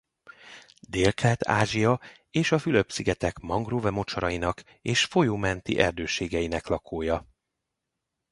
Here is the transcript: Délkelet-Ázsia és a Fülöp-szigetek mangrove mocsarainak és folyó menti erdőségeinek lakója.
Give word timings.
Délkelet-Ázsia 0.89 1.99
és 2.31 2.51
a 2.51 2.59
Fülöp-szigetek 2.59 3.39
mangrove 3.39 3.89
mocsarainak 3.89 4.63
és 4.81 5.05
folyó 5.05 5.35
menti 5.35 5.79
erdőségeinek 5.79 6.67
lakója. 6.67 7.25